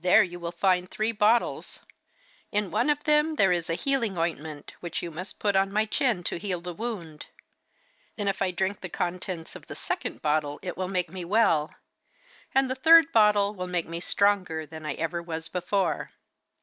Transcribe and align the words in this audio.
There 0.00 0.22
you 0.22 0.40
will 0.40 0.50
find 0.50 0.90
three 0.90 1.12
bottles. 1.12 1.80
In 2.50 2.70
one 2.70 2.88
of 2.88 3.04
them 3.04 3.34
there 3.34 3.52
is 3.52 3.68
a 3.68 3.74
healing 3.74 4.16
ointment 4.16 4.72
which 4.80 5.02
you 5.02 5.10
must 5.10 5.38
put 5.38 5.56
on 5.56 5.70
my 5.70 5.84
chin 5.84 6.24
to 6.24 6.38
heal 6.38 6.62
the 6.62 6.72
wound; 6.72 7.26
then 8.16 8.28
if 8.28 8.40
I 8.40 8.50
drink 8.50 8.80
the 8.80 8.88
contents 8.88 9.54
of 9.54 9.66
the 9.66 9.74
second 9.74 10.22
bottle 10.22 10.58
it 10.62 10.78
will 10.78 10.88
make 10.88 11.10
me 11.10 11.22
well, 11.22 11.74
and 12.54 12.70
the 12.70 12.74
third 12.74 13.12
bottle 13.12 13.54
will 13.54 13.66
make 13.68 13.86
me 13.86 14.00
stronger 14.00 14.64
than 14.64 14.86
I 14.86 14.94
ever 14.94 15.22
was 15.22 15.50
before. 15.50 16.12